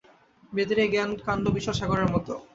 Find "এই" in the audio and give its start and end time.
0.83-0.89